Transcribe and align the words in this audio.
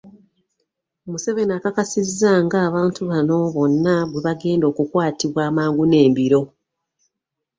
Museveni 1.09 1.51
akakasizza 1.57 2.31
ng'abantu 2.45 3.01
bano 3.11 3.35
bonna 3.53 3.95
bwe 4.09 4.23
bagenda 4.25 4.65
okukwatibwa 4.71 5.41
amangu 5.49 5.83
n'embiro. 5.87 6.41